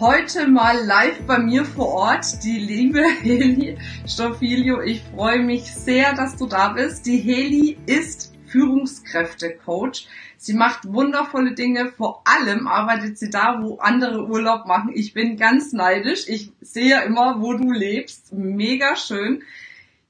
[0.00, 4.80] Heute mal live bei mir vor Ort die liebe Heli Stoffilio.
[4.80, 7.06] Ich freue mich sehr, dass du da bist.
[7.06, 10.08] Die Heli ist Führungskräftecoach.
[10.36, 11.92] Sie macht wundervolle Dinge.
[11.92, 14.90] Vor allem arbeitet sie da, wo andere Urlaub machen.
[14.92, 16.24] Ich bin ganz neidisch.
[16.26, 18.32] Ich sehe immer, wo du lebst.
[18.32, 19.44] Mega schön.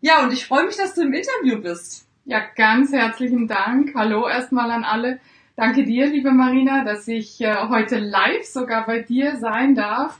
[0.00, 2.06] Ja, und ich freue mich, dass du im Interview bist.
[2.24, 3.94] Ja, ganz herzlichen Dank.
[3.94, 5.20] Hallo erstmal an alle.
[5.56, 10.18] Danke dir, liebe Marina, dass ich äh, heute live sogar bei dir sein darf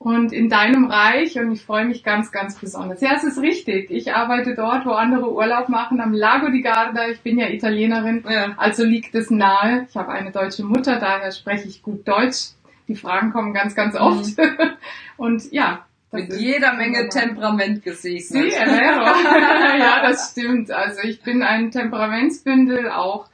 [0.00, 3.00] und in deinem Reich und ich freue mich ganz, ganz besonders.
[3.00, 3.92] Ja, es ist richtig.
[3.92, 7.06] Ich arbeite dort, wo andere Urlaub machen, am Lago di Garda.
[7.06, 8.54] Ich bin ja Italienerin, ja.
[8.56, 9.86] also liegt es nahe.
[9.88, 12.54] Ich habe eine deutsche Mutter, daher spreche ich gut Deutsch.
[12.88, 14.36] Die Fragen kommen ganz, ganz oft.
[14.36, 14.58] Mhm.
[15.16, 18.24] Und ja, mit jeder Menge Temperament gesegnet.
[18.24, 18.48] Sí,
[19.78, 20.72] ja, das stimmt.
[20.72, 23.28] Also ich bin ein Temperamentsbündel, auch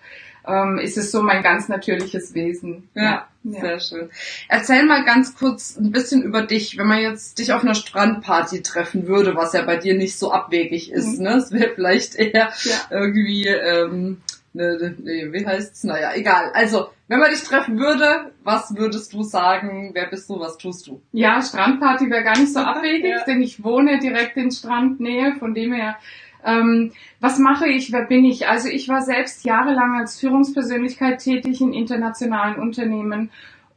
[0.46, 2.88] ähm, ist es so mein ganz natürliches Wesen.
[2.94, 4.10] Ja, ja, sehr schön.
[4.48, 6.77] Erzähl mal ganz kurz ein bisschen über dich.
[6.77, 10.30] Wenn man jetzt dich auf einer Strandparty treffen würde, was ja bei dir nicht so
[10.30, 11.24] abwegig ist, mhm.
[11.24, 11.30] ne?
[11.36, 12.77] Es wäre vielleicht eher ja.
[12.91, 14.20] irgendwie, ähm,
[14.52, 15.84] ne, ne, wie heißt's?
[15.84, 16.50] Naja, egal.
[16.52, 19.91] Also, wenn man dich treffen würde, was würdest du sagen?
[19.94, 20.38] Wer bist du?
[20.38, 21.00] Was tust du?
[21.12, 23.25] Ja, Strandparty wäre gar nicht so abwegig, ja.
[23.25, 25.97] denn ich wohne direkt in Strandnähe, von dem her
[26.44, 27.92] ähm, was mache ich?
[27.92, 28.48] Wer bin ich?
[28.48, 33.30] Also ich war selbst jahrelang als Führungspersönlichkeit tätig in internationalen Unternehmen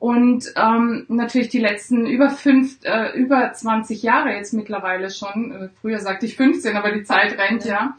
[0.03, 5.51] und ähm, natürlich die letzten über fünf, äh, über 20 Jahre jetzt mittlerweile schon.
[5.51, 7.95] Äh, früher sagte ich 15, aber die Zeit rennt ja.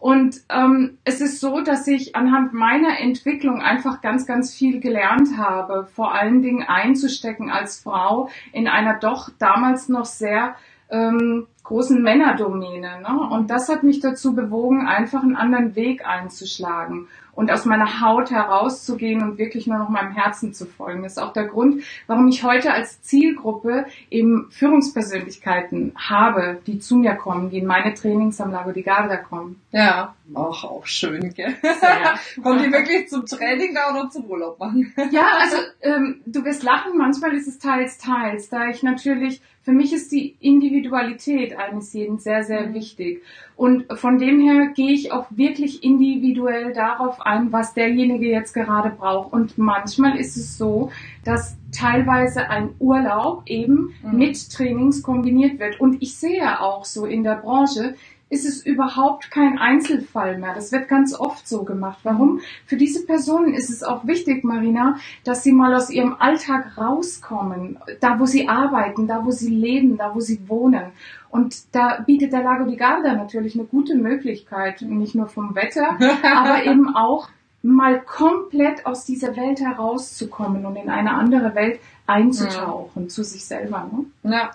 [0.00, 5.36] Und ähm, es ist so, dass ich anhand meiner Entwicklung einfach ganz, ganz viel gelernt
[5.36, 10.56] habe, vor allen Dingen einzustecken als Frau in einer doch damals noch sehr
[10.90, 13.00] ähm, großen Männerdomäne.
[13.00, 13.28] Ne?
[13.30, 18.30] Und das hat mich dazu bewogen, einfach einen anderen Weg einzuschlagen und aus meiner Haut
[18.30, 21.02] herauszugehen und wirklich nur noch meinem Herzen zu folgen.
[21.02, 26.96] Das ist auch der Grund, warum ich heute als Zielgruppe eben Führungspersönlichkeiten habe, die zu
[26.96, 29.60] mir kommen, die in meine Trainings am Lago di Garda kommen.
[29.70, 31.54] Ja, auch, auch schön, gell?
[31.62, 32.14] Ja.
[32.42, 34.92] Kommen die wirklich zum Training da oder zum Urlaub machen?
[35.10, 39.72] ja, also ähm, du wirst lachen, manchmal ist es teils, teils, da ich natürlich für
[39.72, 42.74] mich ist die Individualität eines jeden sehr, sehr mhm.
[42.74, 43.22] wichtig.
[43.56, 48.90] Und von dem her gehe ich auch wirklich individuell darauf ein, was derjenige jetzt gerade
[48.90, 49.32] braucht.
[49.32, 50.90] Und manchmal ist es so,
[51.24, 54.18] dass teilweise ein Urlaub eben mhm.
[54.18, 55.80] mit Trainings kombiniert wird.
[55.80, 57.94] Und ich sehe auch so in der Branche,
[58.32, 60.54] ist es überhaupt kein Einzelfall mehr.
[60.54, 61.98] Das wird ganz oft so gemacht.
[62.02, 62.40] Warum?
[62.64, 67.78] Für diese Personen ist es auch wichtig, Marina, dass sie mal aus ihrem Alltag rauskommen,
[68.00, 70.92] da wo sie arbeiten, da wo sie leben, da wo sie wohnen.
[71.32, 75.98] Und da bietet der Lago di Garda natürlich eine gute Möglichkeit, nicht nur vom Wetter,
[76.22, 77.30] aber eben auch
[77.62, 83.08] mal komplett aus dieser Welt herauszukommen und in eine andere Welt einzutauchen, ja.
[83.08, 83.88] zu sich selber.
[84.22, 84.30] Ne?
[84.30, 84.50] Ja.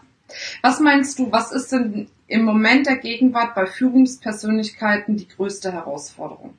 [0.61, 6.53] Was meinst du, was ist denn im Moment der Gegenwart bei Führungspersönlichkeiten die größte Herausforderung?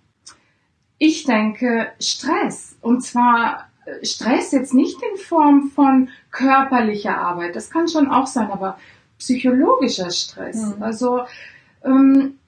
[0.99, 2.77] Ich denke Stress.
[2.81, 8.27] Und zwar äh, Stress jetzt nicht in Form von körperlicher Arbeit, das kann schon auch
[8.27, 8.79] sein, aber
[9.19, 10.77] psychologischer Stress.
[10.77, 10.83] Mhm.
[10.83, 11.21] Also
[11.85, 12.39] ähm,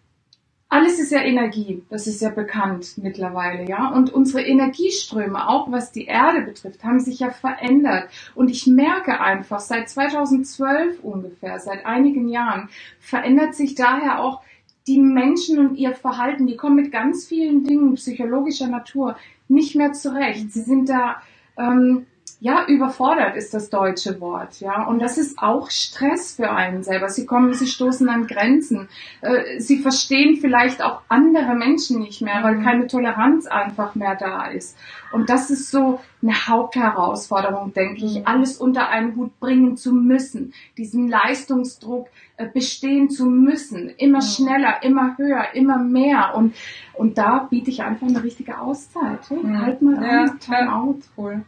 [0.73, 3.89] alles ist ja Energie, das ist ja bekannt mittlerweile, ja.
[3.89, 8.09] Und unsere Energieströme, auch was die Erde betrifft, haben sich ja verändert.
[8.37, 12.69] Und ich merke einfach, seit 2012 ungefähr, seit einigen Jahren,
[13.01, 14.43] verändert sich daher auch
[14.87, 16.47] die Menschen und ihr Verhalten.
[16.47, 19.17] Die kommen mit ganz vielen Dingen psychologischer Natur
[19.49, 20.53] nicht mehr zurecht.
[20.53, 21.21] Sie sind da
[21.59, 22.07] ähm,
[22.43, 24.87] ja, überfordert ist das deutsche Wort, ja.
[24.87, 27.11] Und das ist auch Stress für einen selber.
[27.11, 28.89] Sie kommen, sie stoßen an Grenzen.
[29.21, 32.65] Äh, sie verstehen vielleicht auch andere Menschen nicht mehr, weil mhm.
[32.65, 34.75] keine Toleranz einfach mehr da ist.
[35.13, 38.27] Und das ist so eine Hauptherausforderung, denke ich, mhm.
[38.27, 42.09] alles unter einen Hut bringen zu müssen, diesen Leistungsdruck
[42.39, 44.23] äh, bestehen zu müssen, immer mhm.
[44.23, 46.35] schneller, immer höher, immer mehr.
[46.35, 46.55] Und,
[46.95, 49.29] und da biete ich einfach eine richtige Auszeit.
[49.29, 51.03] Hey, halt mal ja, an, time out.
[51.19, 51.45] Cool.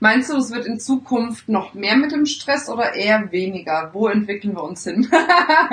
[0.00, 3.90] Meinst du, es wird in Zukunft noch mehr mit dem Stress oder eher weniger?
[3.92, 5.08] Wo entwickeln wir uns hin?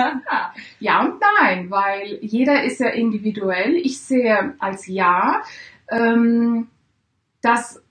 [0.79, 3.75] ja und nein, weil jeder ist ja individuell.
[3.75, 5.41] Ich sehe als Ja,
[5.89, 6.67] ähm,
[7.41, 7.81] dass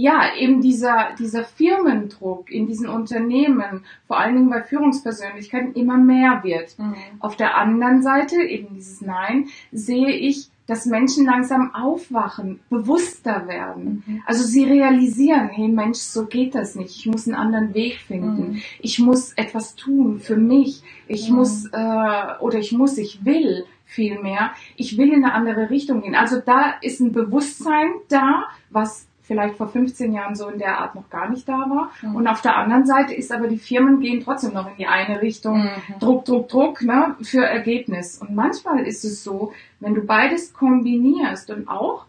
[0.00, 6.42] ja, eben dieser, dieser Firmendruck in diesen Unternehmen, vor allen Dingen bei Führungspersönlichkeiten, immer mehr
[6.44, 6.78] wird.
[6.78, 6.94] Mhm.
[7.18, 14.04] Auf der anderen Seite, eben dieses Nein, sehe ich, dass Menschen langsam aufwachen, bewusster werden.
[14.06, 14.22] Mhm.
[14.26, 16.94] Also sie realisieren, hey Mensch, so geht das nicht.
[16.94, 18.52] Ich muss einen anderen Weg finden.
[18.52, 18.62] Mhm.
[18.78, 20.82] Ich muss etwas tun für mich.
[21.08, 21.36] Ich mhm.
[21.36, 24.50] muss, äh, oder ich muss, ich will vielmehr.
[24.76, 26.14] Ich will in eine andere Richtung gehen.
[26.14, 30.94] Also da ist ein Bewusstsein da, was vielleicht vor 15 Jahren so in der Art
[30.94, 31.92] noch gar nicht da war.
[32.02, 32.16] Mhm.
[32.16, 35.22] Und auf der anderen Seite ist aber die Firmen gehen trotzdem noch in die eine
[35.22, 35.64] Richtung.
[35.64, 35.98] Mhm.
[36.00, 38.18] Druck, Druck, Druck, ne, für Ergebnis.
[38.18, 42.06] Und manchmal ist es so, wenn du beides kombinierst und auch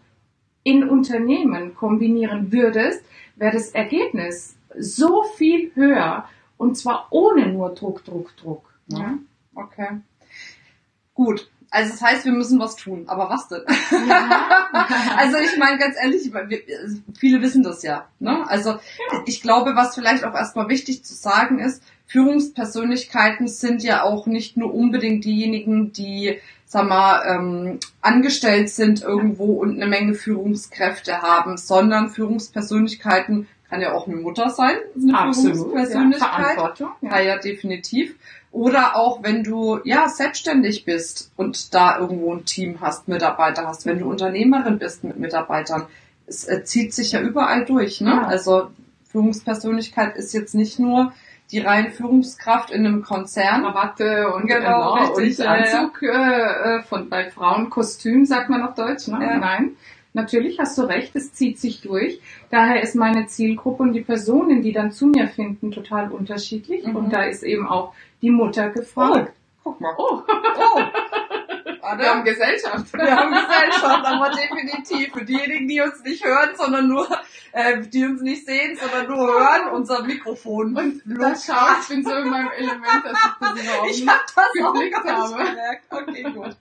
[0.64, 3.04] in Unternehmen kombinieren würdest,
[3.36, 6.24] wäre das Ergebnis so viel höher
[6.56, 8.74] und zwar ohne nur Druck, Druck, Druck.
[8.88, 8.98] Ne?
[8.98, 9.62] Ja.
[9.62, 10.00] Okay.
[11.14, 13.04] Gut, also das heißt, wir müssen was tun.
[13.06, 13.62] Aber was denn?
[14.08, 14.68] Ja.
[15.16, 16.30] also ich meine ganz ehrlich,
[17.18, 18.08] viele wissen das ja.
[18.18, 18.44] Ne?
[18.48, 18.78] Also
[19.26, 24.56] ich glaube, was vielleicht auch erstmal wichtig zu sagen ist, Führungspersönlichkeiten sind ja auch nicht
[24.56, 31.56] nur unbedingt diejenigen, die, sag mal, ähm, angestellt sind irgendwo und eine Menge Führungskräfte haben,
[31.56, 36.78] sondern Führungspersönlichkeiten kann ja auch eine Mutter sein, eine Absolut, Führungspersönlichkeit.
[36.78, 36.96] Ja.
[37.00, 37.20] Ja.
[37.20, 38.16] ja, definitiv.
[38.52, 43.86] Oder auch wenn du ja selbstständig bist und da irgendwo ein Team hast, Mitarbeiter hast,
[43.86, 45.86] wenn du Unternehmerin bist mit Mitarbeitern,
[46.26, 48.00] es äh, zieht sich ja überall durch.
[48.00, 48.10] Ne?
[48.10, 48.26] Ja.
[48.26, 48.70] Also
[49.12, 51.12] Führungspersönlichkeit ist jetzt nicht nur
[51.52, 53.62] die reine Führungskraft in einem Konzern.
[53.62, 58.62] Krawatte und genau, genau richtig, und Anzug äh, äh, von bei Frauen Kostüm sagt man
[58.62, 59.38] auf Deutsch, ne?
[59.40, 59.76] Nein.
[60.12, 62.20] Natürlich hast du recht, es zieht sich durch.
[62.50, 66.84] Daher ist meine Zielgruppe und die Personen, die dann zu mir finden, total unterschiedlich.
[66.86, 66.96] Mhm.
[66.96, 69.32] Und da ist eben auch die Mutter gefragt.
[69.62, 69.94] Oh, guck mal.
[69.98, 70.22] Oh.
[70.26, 70.80] oh.
[71.96, 72.92] Wir haben Gesellschaft.
[72.92, 75.12] Wir haben Gesellschaft, aber definitiv.
[75.12, 77.08] Für diejenigen, die uns nicht hören, sondern nur,
[77.52, 80.76] äh, die uns nicht sehen, sondern nur hören, unser Mikrofon.
[80.76, 84.26] Und das schau, ich bin so in meinem Element, dass ich das überhaupt ich hab
[84.34, 85.44] das geblickt auch habe.
[85.44, 85.84] Gemerkt.
[85.90, 86.56] Okay, gut.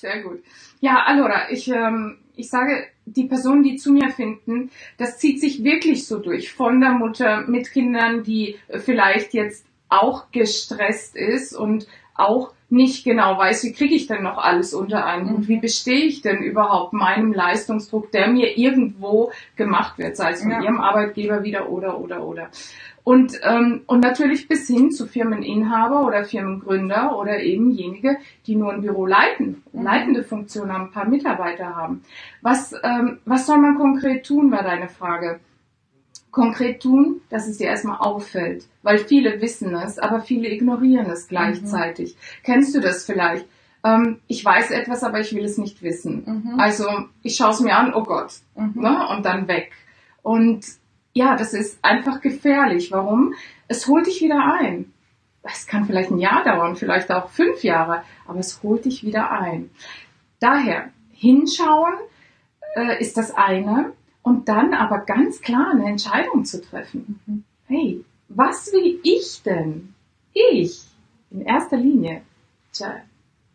[0.00, 0.42] Sehr gut.
[0.80, 5.62] Ja, Alora, ich, ähm, ich sage, die Personen, die zu mir finden, das zieht sich
[5.62, 6.52] wirklich so durch.
[6.52, 13.38] Von der Mutter mit Kindern, die vielleicht jetzt auch gestresst ist und auch nicht genau
[13.38, 15.48] weiß, wie kriege ich denn noch alles unter einen Hut?
[15.48, 20.50] Wie bestehe ich denn überhaupt meinem Leistungsdruck, der mir irgendwo gemacht wird, sei es von
[20.50, 20.62] ja.
[20.62, 22.50] ihrem Arbeitgeber wieder oder oder oder.
[23.04, 28.16] Und, ähm, und natürlich bis hin zu Firmeninhaber oder Firmengründer oder ebenjenige,
[28.46, 29.82] die nur ein Büro leiten, mhm.
[29.82, 32.02] leitende Funktion haben, ein paar Mitarbeiter haben.
[32.40, 35.40] Was, ähm, was soll man konkret tun, war deine Frage
[36.30, 38.66] konkret tun, dass es dir erstmal auffällt.
[38.82, 42.14] Weil viele wissen es, aber viele ignorieren es gleichzeitig.
[42.14, 42.18] Mhm.
[42.42, 43.46] Kennst du das vielleicht?
[43.84, 46.24] Ähm, ich weiß etwas, aber ich will es nicht wissen.
[46.26, 46.58] Mhm.
[46.58, 46.86] Also
[47.22, 48.82] ich schaue es mir an, oh Gott, mhm.
[48.82, 49.08] ne?
[49.08, 49.72] und dann weg.
[50.22, 50.64] Und
[51.14, 52.92] ja, das ist einfach gefährlich.
[52.92, 53.34] Warum?
[53.68, 54.92] Es holt dich wieder ein.
[55.42, 59.30] Es kann vielleicht ein Jahr dauern, vielleicht auch fünf Jahre, aber es holt dich wieder
[59.30, 59.70] ein.
[60.40, 61.94] Daher, hinschauen
[62.76, 67.20] äh, ist das eine und dann aber ganz klar eine Entscheidung zu treffen.
[67.26, 67.44] Mhm.
[67.66, 69.94] Hey, was will ich denn?
[70.32, 70.82] Ich,
[71.30, 72.22] in erster Linie.
[72.72, 72.96] Tja,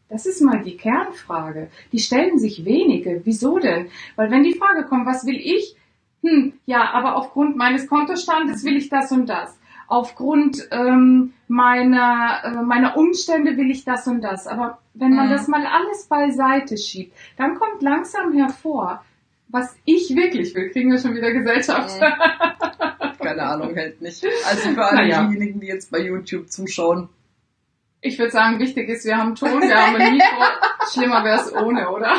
[0.10, 1.70] das ist mal die Kernfrage.
[1.92, 3.22] Die stellen sich wenige.
[3.26, 3.90] Wieso denn?
[4.16, 5.76] Weil wenn die Frage kommt, was will ich?
[6.24, 9.58] Hm, ja, aber aufgrund meines Kontostandes will ich das und das.
[9.88, 14.46] Aufgrund ähm, meiner, äh, meiner Umstände will ich das und das.
[14.46, 15.32] Aber wenn man mhm.
[15.32, 19.04] das mal alles beiseite schiebt, dann kommt langsam hervor,
[19.48, 22.00] was ich wirklich will, kriegen wir schon wieder Gesellschaft.
[23.20, 24.24] Keine Ahnung, hält nicht.
[24.48, 25.24] Also für alle naja.
[25.24, 27.10] diejenigen, die jetzt bei YouTube zuschauen.
[28.02, 30.44] Ich würde sagen, wichtig ist, wir haben Ton, wir haben ein Mikro.
[30.94, 32.16] Schlimmer wäre es ohne, oder?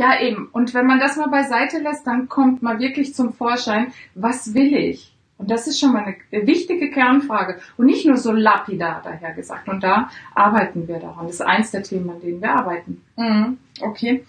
[0.00, 0.48] Ja, eben.
[0.52, 4.74] Und wenn man das mal beiseite lässt, dann kommt mal wirklich zum Vorschein, was will
[4.74, 5.14] ich?
[5.36, 9.68] Und das ist schon mal eine wichtige Kernfrage und nicht nur so lapidar daher gesagt.
[9.68, 11.26] Und da arbeiten wir daran.
[11.26, 13.02] Das ist eins der Themen, an denen wir arbeiten.
[13.16, 13.58] Mhm.
[13.82, 14.24] Okay.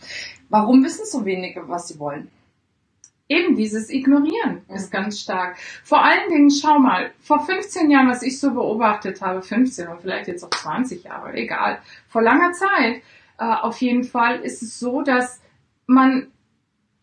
[0.49, 2.27] Warum wissen so wenige, was sie wollen?
[3.29, 4.75] Eben dieses Ignorieren mhm.
[4.75, 5.57] ist ganz stark.
[5.85, 10.01] Vor allen Dingen, schau mal, vor 15 Jahren, was ich so beobachtet habe, 15 und
[10.01, 13.01] vielleicht jetzt auch 20 Jahre, egal, vor langer Zeit,
[13.37, 15.41] äh, auf jeden Fall ist es so, dass
[15.91, 16.27] man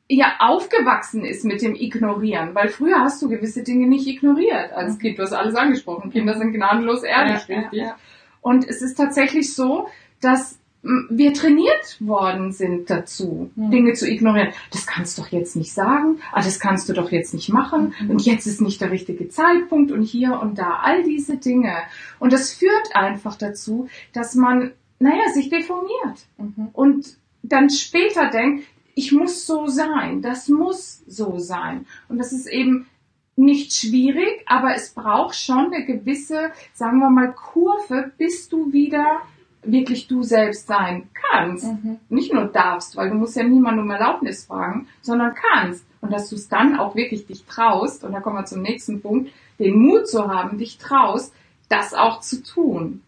[0.09, 4.99] ja aufgewachsen ist mit dem Ignorieren, weil früher hast du gewisse Dinge nicht ignoriert als.
[4.99, 5.19] Kind.
[5.19, 6.11] Du hast alles angesprochen.
[6.11, 7.79] Kinder sind gnadenlos ehrlich, ja, richtig.
[7.79, 7.97] Ja, ja.
[8.41, 9.89] Und es ist tatsächlich so,
[10.21, 13.71] dass wir trainiert worden sind dazu, mhm.
[13.71, 14.53] Dinge zu ignorieren.
[14.71, 17.95] Das kannst du doch jetzt nicht sagen, ah, das kannst du doch jetzt nicht machen
[18.01, 18.11] mhm.
[18.11, 21.75] und jetzt ist nicht der richtige Zeitpunkt und hier und da, all diese Dinge.
[22.21, 26.69] Und das führt einfach dazu, dass man, naja, sich deformiert mhm.
[26.73, 28.65] und dann später denkt,
[28.99, 31.87] ich muss so sein, das muss so sein.
[32.09, 32.89] Und das ist eben
[33.37, 39.21] nicht schwierig, aber es braucht schon eine gewisse, sagen wir mal, Kurve, bis du wieder
[39.63, 41.67] wirklich du selbst sein kannst.
[41.67, 42.01] Mhm.
[42.09, 45.85] Nicht nur darfst, weil du musst ja niemanden um Erlaubnis fragen, sondern kannst.
[46.01, 49.01] Und dass du es dann auch wirklich dich traust, und da kommen wir zum nächsten
[49.01, 51.33] Punkt, den Mut zu haben, dich traust,
[51.69, 53.03] das auch zu tun.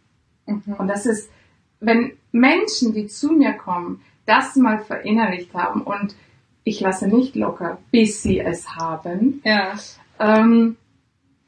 [0.46, 0.74] Mhm.
[0.78, 1.28] Und das ist,
[1.80, 6.14] wenn Menschen, die zu mir kommen, das mal verinnerlicht haben und
[6.62, 9.74] ich lasse nicht locker, bis sie es haben, ja
[10.20, 10.76] ähm,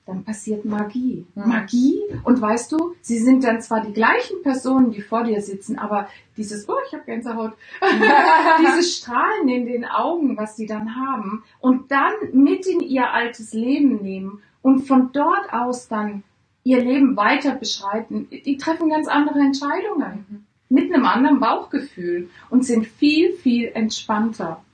[0.07, 1.27] dann passiert Magie.
[1.35, 1.49] Mhm.
[1.49, 5.79] Magie und weißt du, sie sind dann zwar die gleichen Personen, die vor dir sitzen,
[5.79, 7.53] aber dieses, oh, ich habe Gänsehaut,
[8.61, 13.53] dieses Strahlen in den Augen, was sie dann haben und dann mit in ihr altes
[13.53, 16.25] Leben nehmen und von dort aus dann
[16.65, 20.47] ihr Leben weiter beschreiten, die treffen ganz andere Entscheidungen mhm.
[20.73, 24.65] Mit einem anderen Bauchgefühl und sind viel, viel entspannter.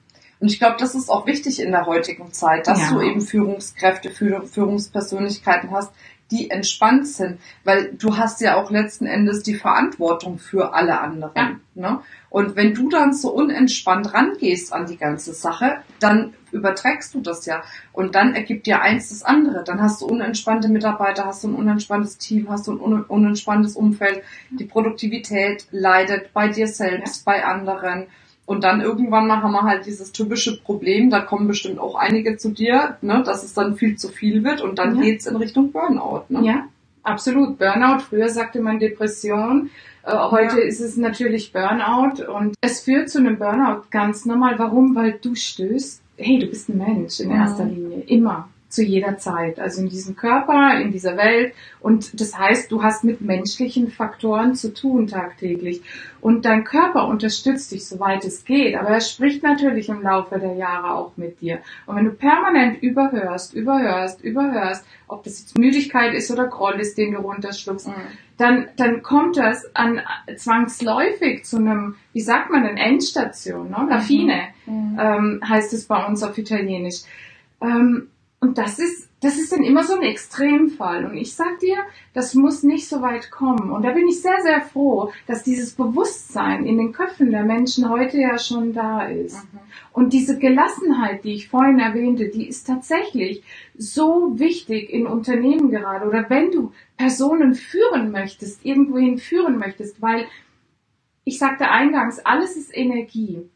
[0.41, 2.91] Und ich glaube, das ist auch wichtig in der heutigen Zeit, dass ja.
[2.91, 5.93] du eben Führungskräfte, Führungspersönlichkeiten hast,
[6.31, 11.33] die entspannt sind, weil du hast ja auch letzten Endes die Verantwortung für alle anderen.
[11.35, 11.57] Ja.
[11.75, 12.01] Ne?
[12.31, 17.47] Und wenn du dann so unentspannt rangehst an die ganze Sache, dann überträgst du das
[17.47, 17.63] ja.
[17.93, 19.65] Und dann ergibt dir eins das andere.
[19.65, 24.23] Dann hast du unentspannte Mitarbeiter, hast du ein unentspanntes Team, hast du ein unentspanntes Umfeld.
[24.51, 27.33] Die Produktivität leidet bei dir selbst, ja.
[27.33, 28.07] bei anderen.
[28.45, 32.39] Und dann irgendwann mal haben wir halt dieses typische Problem, da kommen bestimmt auch einige
[32.39, 35.03] zu dir, ne, dass es dann viel zu viel wird und dann ja.
[35.03, 36.25] geht's in Richtung Burnout.
[36.31, 36.47] Ne?
[36.47, 36.65] Ja,
[37.03, 37.59] absolut.
[37.59, 39.71] Burnout, früher sagte man Depression,
[40.05, 40.67] äh, heute ja.
[40.67, 44.59] ist es natürlich Burnout und es führt zu einem Burnout ganz normal.
[44.59, 44.95] Warum?
[44.95, 49.59] Weil du stößt, hey, du bist ein Mensch in erster Linie, immer zu jeder Zeit,
[49.59, 51.55] also in diesem Körper, in dieser Welt.
[51.81, 55.83] Und das heißt, du hast mit menschlichen Faktoren zu tun tagtäglich.
[56.21, 58.77] Und dein Körper unterstützt dich, soweit es geht.
[58.77, 61.61] Aber er spricht natürlich im Laufe der Jahre auch mit dir.
[61.87, 66.99] Und wenn du permanent überhörst, überhörst, überhörst, ob das jetzt Müdigkeit ist oder Groll ist,
[66.99, 67.93] den du runterschluckst, mhm.
[68.37, 70.03] dann, dann kommt das an
[70.37, 73.87] zwangsläufig zu einem, wie sagt man denn, Endstation, ne?
[73.89, 74.99] La fine, mhm.
[75.01, 77.05] ähm, heißt es bei uns auf Italienisch.
[77.63, 78.09] Ähm,
[78.41, 81.05] und das ist, das ist dann immer so ein Extremfall.
[81.07, 81.79] Und ich sag dir,
[82.15, 83.73] das muss nicht so weit kommen.
[83.73, 87.89] Und da bin ich sehr, sehr froh, dass dieses Bewusstsein in den Köpfen der Menschen
[87.89, 89.43] heute ja schon da ist.
[89.53, 89.59] Mhm.
[89.93, 93.43] Und diese Gelassenheit, die ich vorhin erwähnte, die ist tatsächlich
[93.77, 96.07] so wichtig in Unternehmen gerade.
[96.07, 100.27] Oder wenn du Personen führen möchtest, irgendwohin führen möchtest, weil
[101.25, 103.51] ich sagte eingangs, alles ist Energie.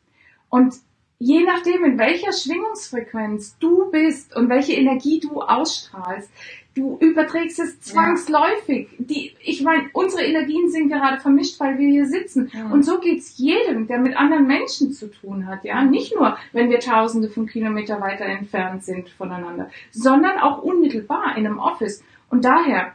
[0.49, 0.75] Und
[1.23, 6.29] je nachdem, in welcher Schwingungsfrequenz du bist und welche Energie du ausstrahlst,
[6.75, 8.89] du überträgst es zwangsläufig.
[8.91, 8.97] Ja.
[8.99, 12.51] Die, ich meine, unsere Energien sind gerade vermischt, weil wir hier sitzen.
[12.53, 12.71] Ja.
[12.71, 15.65] Und so geht's jedem, der mit anderen Menschen zu tun hat.
[15.65, 21.37] Ja, nicht nur, wenn wir Tausende von Kilometer weiter entfernt sind voneinander, sondern auch unmittelbar
[21.37, 22.03] in einem Office.
[22.31, 22.95] Und daher,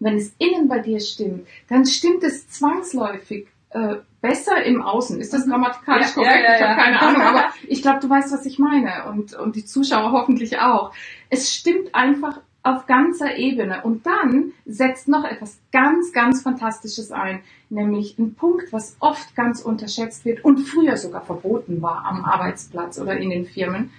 [0.00, 5.20] wenn es innen bei dir stimmt, dann stimmt es zwangsläufig äh, besser im Außen.
[5.20, 5.50] Ist das mhm.
[5.50, 6.34] grammatikalisch ja, korrekt?
[6.34, 9.34] Ja, ja, ich habe keine Ahnung, aber ich glaube, du weißt, was ich meine und,
[9.34, 10.92] und die Zuschauer hoffentlich auch.
[11.28, 13.82] Es stimmt einfach auf ganzer Ebene.
[13.84, 19.62] Und dann setzt noch etwas ganz, ganz Fantastisches ein, nämlich ein Punkt, was oft ganz
[19.62, 23.90] unterschätzt wird und früher sogar verboten war am Arbeitsplatz oder in den Firmen.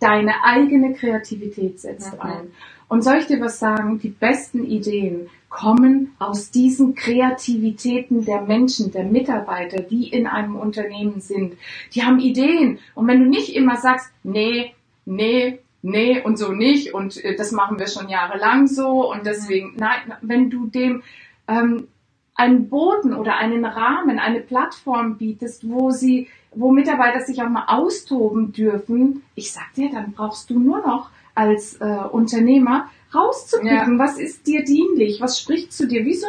[0.00, 2.20] Deine eigene Kreativität setzt mhm.
[2.20, 2.52] ein.
[2.90, 4.00] Und soll ich dir was sagen?
[4.00, 11.20] Die besten Ideen kommen aus diesen Kreativitäten der Menschen, der Mitarbeiter, die in einem Unternehmen
[11.20, 11.54] sind.
[11.94, 12.80] Die haben Ideen.
[12.96, 17.52] Und wenn du nicht immer sagst, nee, nee, nee und so nicht und äh, das
[17.52, 21.04] machen wir schon jahrelang so und deswegen, nein, wenn du dem
[21.46, 21.86] ähm,
[22.34, 27.66] einen Boden oder einen Rahmen, eine Plattform bietest, wo sie, wo Mitarbeiter sich auch mal
[27.68, 33.98] austoben dürfen, ich sag dir, dann brauchst du nur noch als äh, Unternehmer rauszupicken, ja.
[33.98, 36.26] was ist dir dienlich, was spricht zu dir, wie so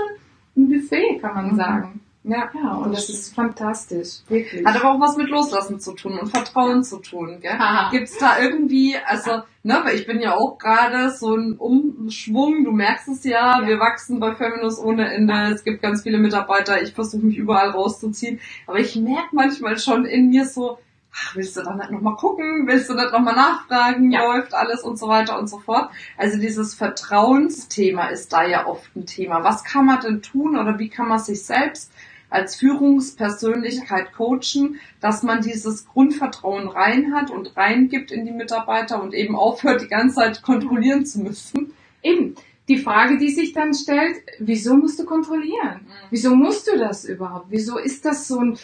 [0.56, 1.56] ein Buffet, kann man mhm.
[1.56, 2.02] sagen.
[2.24, 4.64] Ja, ja, und das, das ist fantastisch, wirklich.
[4.64, 7.58] Hat aber auch was mit Loslassen zu tun und Vertrauen zu tun, gell?
[7.90, 12.72] Gibt's da irgendwie, also, ne, weil ich bin ja auch gerade so ein Umschwung, du
[12.72, 16.80] merkst es ja, ja, wir wachsen bei Feminist ohne Ende, es gibt ganz viele Mitarbeiter,
[16.84, 20.78] ich versuche mich überall rauszuziehen, aber ich merke manchmal schon in mir so,
[21.14, 24.24] ach, willst du doch nicht nochmal gucken, willst du nicht nochmal nachfragen, ja.
[24.26, 25.90] läuft alles und so weiter und so fort.
[26.18, 29.44] Also dieses Vertrauensthema ist da ja oft ein Thema.
[29.44, 31.92] Was kann man denn tun oder wie kann man sich selbst
[32.30, 39.14] als Führungspersönlichkeit coachen, dass man dieses Grundvertrauen rein hat und reingibt in die Mitarbeiter und
[39.14, 41.74] eben aufhört, die ganze Zeit kontrollieren zu müssen?
[42.02, 42.36] Eben
[42.72, 45.82] die Frage, die sich dann stellt, wieso musst du kontrollieren?
[45.82, 46.08] Mhm.
[46.10, 47.48] Wieso musst du das überhaupt?
[47.50, 48.58] Wieso ist das so ein,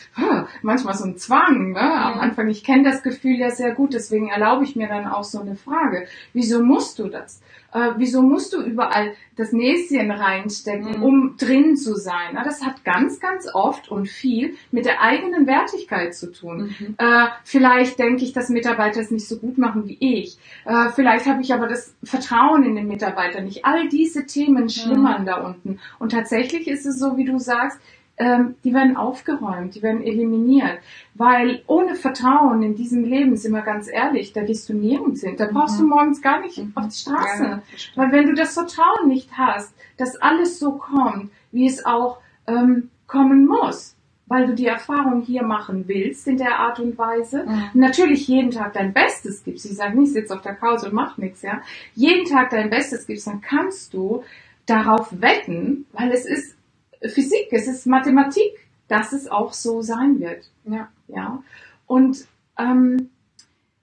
[0.61, 1.81] manchmal so ein Zwang, ne?
[1.81, 2.19] Am.
[2.19, 5.41] Anfang, ich kenne das Gefühl ja sehr gut, deswegen erlaube ich mir dann auch so
[5.41, 6.07] eine Frage.
[6.33, 7.41] Wieso musst du das?
[7.73, 11.03] Äh, wieso musst du überall das Näschen reinstecken, mhm.
[11.03, 12.31] um drin zu sein?
[12.33, 16.75] Na, das hat ganz, ganz oft und viel mit der eigenen Wertigkeit zu tun.
[16.79, 16.95] Mhm.
[16.97, 20.37] Äh, vielleicht denke ich, dass Mitarbeiter es nicht so gut machen wie ich.
[20.65, 23.65] Äh, vielleicht habe ich aber das Vertrauen in den Mitarbeiter nicht.
[23.65, 25.25] All diese Themen schlummern mhm.
[25.25, 25.79] da unten.
[25.99, 27.79] Und tatsächlich ist es so, wie du sagst,
[28.19, 30.79] ähm, die werden aufgeräumt, die werden eliminiert.
[31.15, 35.35] Weil ohne Vertrauen in diesem Leben, sind wir ganz ehrlich, da gehst du nirgends hin.
[35.37, 35.83] Da brauchst mhm.
[35.83, 36.71] du morgens gar nicht mhm.
[36.75, 37.43] auf die Straße.
[37.43, 37.61] Ja,
[37.95, 42.89] Weil wenn du das Vertrauen nicht hast, dass alles so kommt, wie es auch ähm,
[43.07, 43.95] kommen muss,
[44.27, 47.45] weil du die Erfahrung hier machen willst in der Art und Weise.
[47.45, 47.69] Mhm.
[47.73, 49.65] Natürlich jeden Tag dein Bestes gibst.
[49.65, 51.61] Ich sage nicht, sitz auf der Couch und mach nichts, ja.
[51.95, 54.23] Jeden Tag dein Bestes gibst, dann kannst du
[54.65, 56.55] darauf wetten, weil es ist
[57.01, 58.51] Physik, es ist Mathematik,
[58.87, 60.49] dass es auch so sein wird.
[60.65, 61.41] Ja, ja.
[61.85, 62.25] Und
[62.57, 63.09] ähm,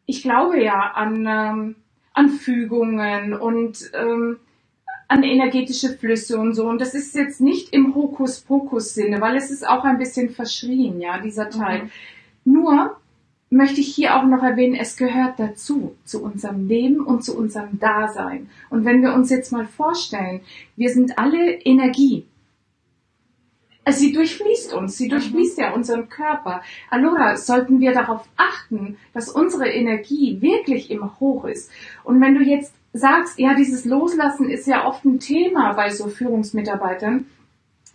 [0.06, 1.76] ich glaube ja an, ähm,
[2.12, 4.38] an Fügungen und ähm,
[5.08, 6.66] an energetische Flüsse und so.
[6.66, 11.18] Und das ist jetzt nicht im Hokuspokus-Sinne, weil es ist auch ein bisschen verschrien, ja,
[11.18, 11.84] dieser Teil.
[11.84, 12.52] Mhm.
[12.52, 12.96] Nur
[13.50, 17.78] möchte ich hier auch noch erwähnen, es gehört dazu, zu unserem Leben und zu unserem
[17.78, 18.50] Dasein.
[18.70, 20.40] Und wenn wir uns jetzt mal vorstellen,
[20.76, 22.26] wir sind alle Energie.
[23.84, 26.62] Also sie durchfließt uns, sie durchfließt ja unseren Körper.
[26.90, 31.70] Allora sollten wir darauf achten, dass unsere Energie wirklich immer hoch ist.
[32.02, 36.08] Und wenn du jetzt sagst, ja, dieses Loslassen ist ja oft ein Thema bei so
[36.08, 37.26] Führungsmitarbeitern,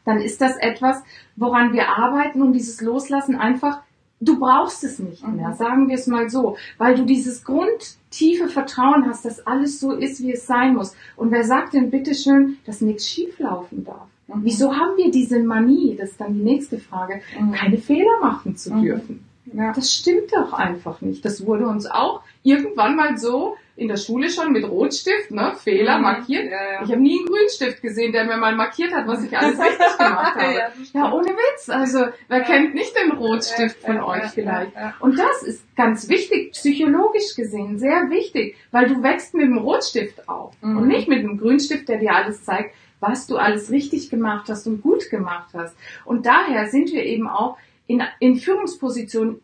[0.06, 1.01] dann ist das etwas,
[1.36, 3.82] woran wir arbeiten und dieses Loslassen einfach,
[4.20, 5.53] du brauchst es nicht mehr, mhm.
[5.53, 10.22] sagen wir es mal so, weil du dieses grundtiefe Vertrauen hast, dass alles so ist,
[10.22, 10.96] wie es sein muss.
[11.15, 14.08] Und wer sagt denn bitteschön, dass nichts schieflaufen darf?
[14.27, 14.41] Mhm.
[14.44, 17.53] Wieso haben wir diese Manie, das ist dann die nächste Frage, mhm.
[17.53, 18.82] keine Fehler machen zu mhm.
[18.82, 19.25] dürfen?
[19.53, 19.74] Ja.
[19.74, 21.25] Das stimmt doch einfach nicht.
[21.25, 25.98] Das wurde uns auch irgendwann mal so in der Schule schon mit Rotstift, ne, Fehler
[25.98, 26.04] mhm.
[26.04, 26.52] markiert.
[26.52, 26.84] Ja, ja.
[26.84, 29.98] Ich habe nie einen Grünstift gesehen, der mir mal markiert hat, was ich alles richtig
[29.98, 30.54] gemacht habe.
[30.54, 31.70] ja, ja, ohne Witz.
[31.70, 34.74] Also, wer kennt nicht den Rotstift von euch vielleicht?
[35.00, 40.28] Und das ist ganz wichtig, psychologisch gesehen, sehr wichtig, weil du wächst mit dem Rotstift
[40.28, 40.78] auf mhm.
[40.78, 44.68] und nicht mit dem Grünstift, der dir alles zeigt, was du alles richtig gemacht hast
[44.68, 45.78] und gut gemacht hast.
[46.04, 49.39] Und daher sind wir eben auch in, in Führungspositionen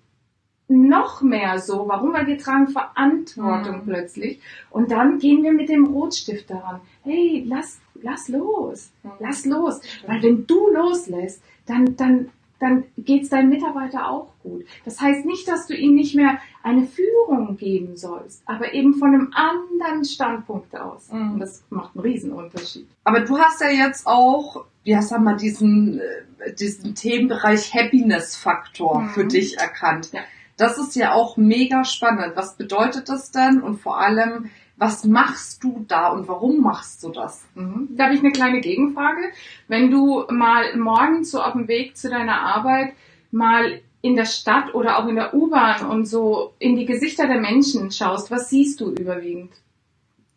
[0.67, 1.88] noch mehr so.
[1.88, 2.13] Warum?
[2.13, 3.86] Weil wir tragen Verantwortung mhm.
[3.86, 4.39] plötzlich.
[4.69, 6.82] Und dann gehen wir mit dem Rotstift daran.
[7.04, 8.91] Hey, lass, lass los.
[9.04, 9.12] Mhm.
[9.19, 9.82] Lass los.
[10.08, 14.65] Weil wenn du loslässt, dann, dann dann geht's deinem Mitarbeiter auch gut.
[14.86, 19.13] Das heißt nicht, dass du ihm nicht mehr eine Führung geben sollst, aber eben von
[19.13, 21.12] einem anderen Standpunkt aus.
[21.12, 21.34] Mhm.
[21.34, 22.88] Und das macht einen Riesenunterschied.
[23.04, 29.10] Aber du hast ja jetzt auch, ja, sag mal, diesen, äh, diesen Themenbereich Happiness-Faktor mhm.
[29.10, 30.12] für dich erkannt.
[30.13, 30.21] Ja.
[30.58, 32.34] Das ist ja auch mega spannend.
[32.36, 33.62] Was bedeutet das denn?
[33.62, 37.44] Und vor allem, was machst du da und warum machst du das?
[37.56, 37.89] Mhm.
[37.91, 39.32] Da habe ich eine kleine Gegenfrage.
[39.68, 42.94] Wenn du mal morgens so auf dem Weg zu deiner Arbeit
[43.32, 47.39] mal in der Stadt oder auch in der U-Bahn und so in die Gesichter der
[47.39, 49.52] Menschen schaust, was siehst du überwiegend?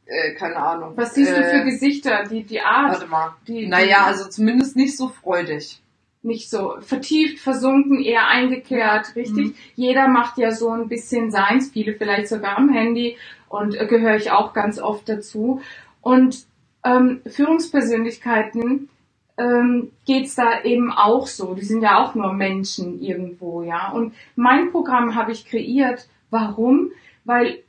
[0.07, 0.93] Äh, keine Ahnung.
[0.97, 2.25] Was siehst äh, du für Gesichter?
[2.25, 2.93] Die, die Art?
[2.93, 3.35] Warte mal.
[3.47, 5.81] Die, naja, also zumindest nicht so freudig
[6.29, 9.47] nicht so vertieft, versunken, eher eingekehrt, richtig?
[9.49, 9.55] Mhm.
[9.75, 13.17] Jeder macht ja so ein bisschen seins, viele vielleicht sogar am Handy
[13.49, 15.61] und äh, gehöre ich auch ganz oft dazu.
[16.01, 16.47] Und
[16.85, 18.88] ähm, Führungspersönlichkeiten
[19.37, 21.55] ähm, geht's da eben auch so.
[21.55, 23.91] Die sind ja auch nur Menschen irgendwo, ja.
[23.91, 26.09] Und mein Programm habe ich kreiert.
[26.31, 26.91] Warum?
[27.25, 27.62] Weil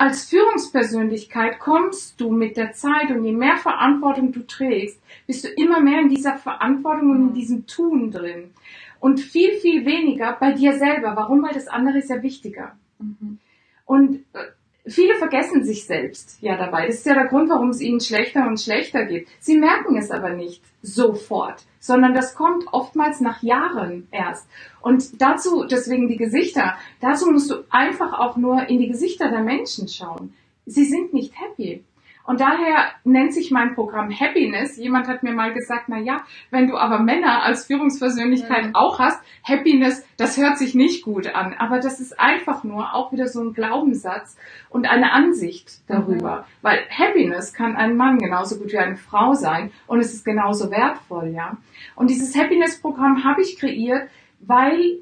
[0.00, 5.48] als Führungspersönlichkeit kommst du mit der Zeit und je mehr Verantwortung du trägst, bist du
[5.48, 7.34] immer mehr in dieser Verantwortung und in mhm.
[7.34, 8.50] diesem Tun drin.
[8.98, 11.16] Und viel, viel weniger bei dir selber.
[11.16, 11.42] Warum?
[11.42, 12.78] Weil das andere ist ja wichtiger.
[12.98, 13.40] Mhm.
[13.84, 14.46] Und äh,
[14.86, 16.86] Viele vergessen sich selbst ja dabei.
[16.86, 19.28] Das ist ja der Grund, warum es ihnen schlechter und schlechter geht.
[19.38, 24.48] Sie merken es aber nicht sofort, sondern das kommt oftmals nach Jahren erst.
[24.80, 29.42] Und dazu, deswegen die Gesichter, dazu musst du einfach auch nur in die Gesichter der
[29.42, 30.34] Menschen schauen.
[30.64, 31.84] Sie sind nicht happy.
[32.30, 34.76] Und daher nennt sich mein Programm Happiness.
[34.76, 38.74] Jemand hat mir mal gesagt, na ja, wenn du aber Männer als Führungspersönlichkeit mhm.
[38.76, 41.54] auch hast, Happiness, das hört sich nicht gut an.
[41.58, 44.36] Aber das ist einfach nur auch wieder so ein Glaubenssatz
[44.68, 46.36] und eine Ansicht darüber.
[46.36, 46.62] Mhm.
[46.62, 50.70] Weil Happiness kann ein Mann genauso gut wie eine Frau sein und es ist genauso
[50.70, 51.56] wertvoll, ja.
[51.96, 55.00] Und dieses Happiness-Programm habe ich kreiert, weil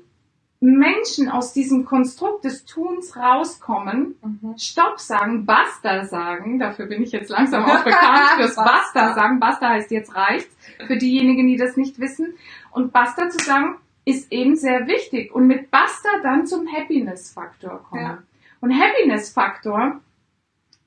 [0.60, 4.58] Menschen aus diesem Konstrukt des Tuns rauskommen, mhm.
[4.58, 9.68] Stopp sagen, Basta sagen, dafür bin ich jetzt langsam auch bekannt, fürs Basta sagen, Basta
[9.68, 10.54] heißt jetzt reicht's,
[10.86, 12.34] für diejenigen, die das nicht wissen,
[12.72, 18.02] und Basta zu sagen, ist eben sehr wichtig und mit Basta dann zum Happiness-Faktor kommen.
[18.02, 18.18] Ja.
[18.60, 20.00] Und Happiness-Faktor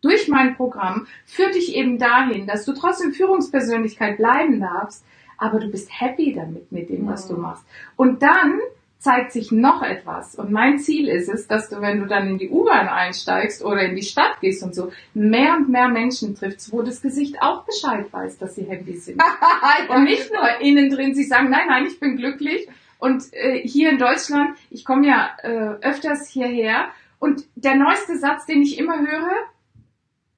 [0.01, 5.05] durch mein Programm führt dich eben dahin, dass du trotzdem Führungspersönlichkeit bleiben darfst,
[5.38, 7.36] aber du bist happy damit, mit dem, was mhm.
[7.36, 7.65] du machst.
[7.95, 8.60] Und dann
[9.01, 10.35] zeigt sich noch etwas.
[10.35, 13.81] Und mein Ziel ist es, dass du, wenn du dann in die U-Bahn einsteigst oder
[13.81, 17.65] in die Stadt gehst und so, mehr und mehr Menschen triffst, wo das Gesicht auch
[17.65, 19.19] Bescheid weiß, dass sie happy sind.
[19.89, 22.67] und nicht nur innen drin, sie sagen, nein, nein, ich bin glücklich.
[22.99, 28.45] Und äh, hier in Deutschland, ich komme ja äh, öfters hierher und der neueste Satz,
[28.45, 29.47] den ich immer höre,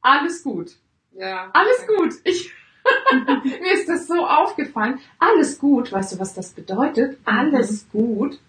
[0.01, 0.77] alles gut.
[1.11, 1.51] Ja.
[1.53, 2.13] Alles gut.
[2.23, 2.53] Ich
[3.43, 4.99] Mir ist das so aufgefallen.
[5.19, 7.17] Alles gut, weißt du, was das bedeutet?
[7.25, 8.39] Alles gut.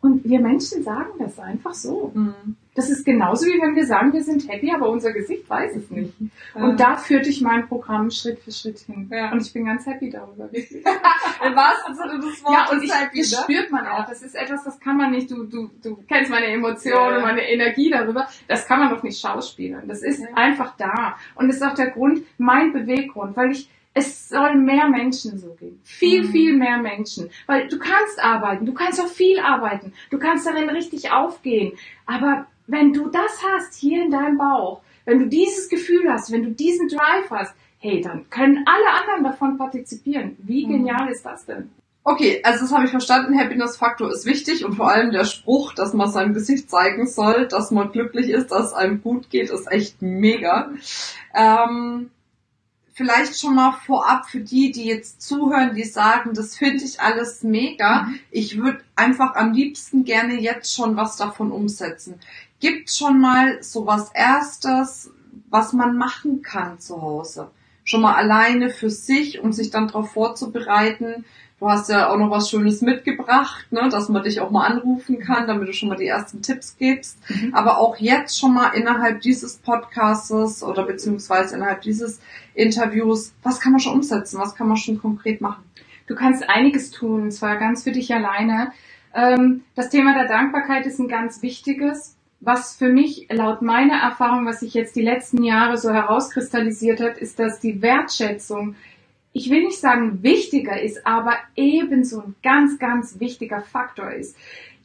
[0.00, 2.12] Und wir Menschen sagen das einfach so.
[2.14, 2.56] Mhm.
[2.76, 5.90] Das ist genauso wie wenn wir sagen, wir sind happy, aber unser Gesicht weiß es
[5.90, 6.14] nicht.
[6.54, 6.62] Ja.
[6.62, 9.10] Und da führte ich mein Programm Schritt für Schritt hin.
[9.10, 9.32] Ja.
[9.32, 10.48] Und ich bin ganz happy darüber.
[10.52, 12.52] Im wahrsten Sinne des Wortes.
[12.52, 13.38] Ja, und ich, happy, das ne?
[13.42, 14.06] spürt man auch.
[14.06, 17.20] Das ist etwas, das kann man nicht, du, du, du kennst meine Emotionen, ja.
[17.20, 18.28] meine Energie darüber.
[18.46, 19.88] Das kann man doch nicht schauspielern.
[19.88, 21.16] Das ist einfach da.
[21.34, 25.54] Und das ist auch der Grund, mein Beweggrund, weil ich es soll mehr Menschen so
[25.54, 25.80] gehen.
[25.84, 26.30] Viel, mhm.
[26.30, 27.30] viel mehr Menschen.
[27.46, 31.72] Weil du kannst arbeiten, du kannst auch viel arbeiten, du kannst darin richtig aufgehen.
[32.06, 36.42] Aber wenn du das hast hier in deinem Bauch, wenn du dieses Gefühl hast, wenn
[36.42, 40.36] du diesen Drive hast, hey, dann können alle anderen davon partizipieren.
[40.38, 40.70] Wie mhm.
[40.70, 41.12] genial mhm.
[41.12, 41.70] ist das denn?
[42.04, 43.38] Okay, also das habe ich verstanden.
[43.38, 47.70] Happiness-Faktor ist wichtig und vor allem der Spruch, dass man sein Gesicht zeigen soll, dass
[47.70, 50.70] man glücklich ist, dass es einem gut geht, ist echt mega.
[51.34, 52.10] Ähm,
[52.98, 57.44] vielleicht schon mal vorab für die, die jetzt zuhören, die sagen, das finde ich alles
[57.44, 58.02] mega.
[58.02, 58.18] Mhm.
[58.32, 62.18] Ich würde einfach am liebsten gerne jetzt schon was davon umsetzen.
[62.58, 65.12] Gibt schon mal so was erstes,
[65.48, 67.52] was man machen kann zu Hause?
[67.84, 71.24] Schon mal alleine für sich, um sich dann darauf vorzubereiten,
[71.60, 75.18] Du hast ja auch noch was Schönes mitgebracht, ne, dass man dich auch mal anrufen
[75.18, 77.18] kann, damit du schon mal die ersten Tipps gibst.
[77.28, 77.52] Mhm.
[77.52, 82.20] Aber auch jetzt schon mal innerhalb dieses Podcastes oder beziehungsweise innerhalb dieses
[82.54, 84.38] Interviews, was kann man schon umsetzen?
[84.38, 85.64] Was kann man schon konkret machen?
[86.06, 88.72] Du kannst einiges tun, und zwar ganz für dich alleine.
[89.12, 92.16] Ähm, das Thema der Dankbarkeit ist ein ganz wichtiges.
[92.40, 97.18] Was für mich laut meiner Erfahrung, was sich jetzt die letzten Jahre so herauskristallisiert hat,
[97.18, 98.76] ist, dass die Wertschätzung
[99.38, 104.36] ich will nicht sagen wichtiger ist, aber ebenso ein ganz, ganz wichtiger Faktor ist.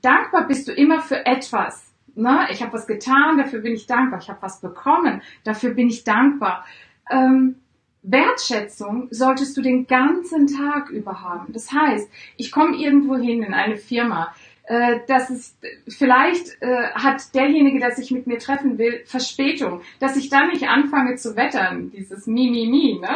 [0.03, 1.91] Dankbar bist du immer für etwas.
[2.13, 2.47] Ne?
[2.51, 4.19] Ich habe was getan, dafür bin ich dankbar.
[4.21, 6.65] Ich habe was bekommen, dafür bin ich dankbar.
[7.09, 7.55] Ähm,
[8.03, 11.51] Wertschätzung solltest du den ganzen Tag über haben.
[11.51, 15.57] Das heißt, ich komme irgendwo hin in eine Firma, äh, dass es
[15.89, 20.69] vielleicht äh, hat derjenige, der sich mit mir treffen will, Verspätung, dass ich dann nicht
[20.69, 23.09] anfange zu wettern, dieses Mi, Mi, Mi, ne?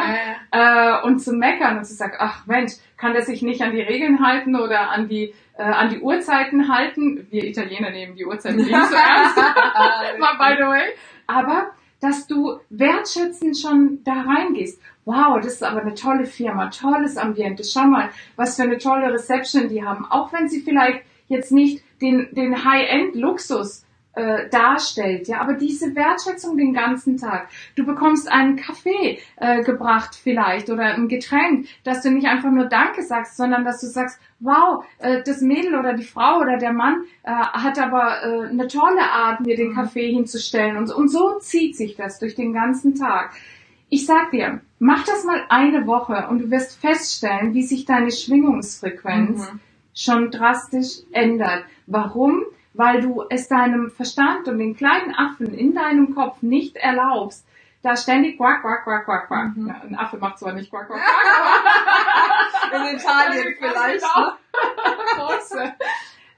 [0.52, 1.00] Ja.
[1.00, 3.80] Äh, und zu meckern und zu sagen, ach Mensch, kann der sich nicht an die
[3.80, 7.26] Regeln halten oder an die äh, an die Uhrzeiten halten?
[7.30, 9.36] Wir Italiener nehmen die Uhrzeiten nicht so ernst,
[10.18, 10.94] mal by the way.
[11.26, 14.80] Aber dass du wertschätzend schon da reingehst.
[15.04, 17.64] Wow, das ist aber eine tolle Firma, tolles Ambiente.
[17.64, 20.04] Schau mal, was für eine tolle Reception die haben.
[20.04, 23.84] Auch wenn sie vielleicht jetzt nicht den, den High-End-Luxus
[24.18, 27.48] äh, darstellt, ja, aber diese Wertschätzung den ganzen Tag.
[27.76, 32.64] Du bekommst einen Kaffee äh, gebracht vielleicht oder ein Getränk, dass du nicht einfach nur
[32.64, 36.72] Danke sagst, sondern dass du sagst, wow, äh, das Mädel oder die Frau oder der
[36.72, 39.74] Mann äh, hat aber äh, eine tolle Art, mir den mhm.
[39.74, 43.32] Kaffee hinzustellen und, und so zieht sich das durch den ganzen Tag.
[43.88, 48.10] Ich sag dir, mach das mal eine Woche und du wirst feststellen, wie sich deine
[48.10, 49.60] Schwingungsfrequenz mhm
[49.98, 51.64] schon drastisch ändert.
[51.86, 52.44] Warum?
[52.72, 57.44] Weil du es deinem Verstand und den kleinen Affen in deinem Kopf nicht erlaubst,
[57.82, 59.56] da ständig quack, quack, quack, quack, quack.
[59.56, 59.68] Mhm.
[59.68, 64.04] Ja, ein Affe macht zwar nicht quack, quack, quack, aber in Italien vielleicht.
[64.04, 64.32] Ne?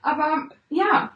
[0.02, 1.10] aber ja,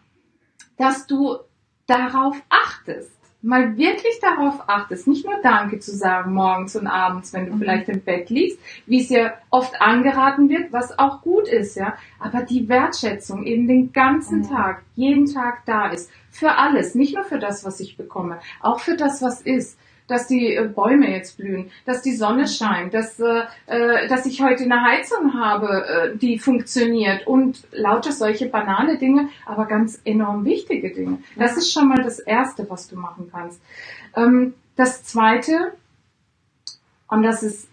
[0.77, 1.39] dass du
[1.87, 7.47] darauf achtest mal wirklich darauf achtest, nicht nur Danke zu sagen morgens und abends, wenn
[7.47, 7.59] du mhm.
[7.59, 11.95] vielleicht im Bett liegst, wie es dir oft angeraten wird, was auch gut ist, ja,
[12.19, 14.49] aber die Wertschätzung eben den ganzen mhm.
[14.49, 18.81] Tag, jeden Tag da ist, für alles, nicht nur für das, was ich bekomme, auch
[18.81, 23.19] für das, was ist dass die äh, Bäume jetzt blühen, dass die Sonne scheint, dass,
[23.21, 28.99] äh, äh, dass ich heute eine Heizung habe, äh, die funktioniert und lauter solche banale
[28.99, 31.19] Dinge, aber ganz enorm wichtige Dinge.
[31.37, 33.61] Das ist schon mal das Erste, was du machen kannst.
[34.17, 35.73] Ähm, das Zweite,
[37.09, 37.69] und das ist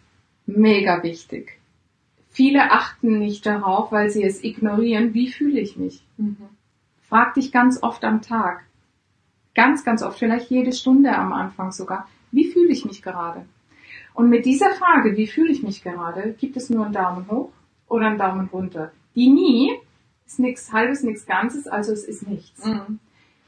[0.46, 1.60] mega wichtig,
[2.30, 6.04] viele achten nicht darauf, weil sie es ignorieren, wie fühle ich mich.
[6.18, 6.38] Mhm.
[7.02, 8.64] frag dich ganz oft am Tag,
[9.54, 13.46] ganz, ganz oft, vielleicht jede Stunde am Anfang sogar, wie fühle ich mich gerade?
[14.14, 17.52] Und mit dieser Frage, wie fühle ich mich gerade, gibt es nur einen Daumen hoch
[17.88, 18.92] oder einen Daumen runter.
[19.16, 19.72] Die nie
[20.26, 22.66] ist nichts halbes, nichts Ganzes, also es ist nichts.
[22.66, 23.00] Mhm.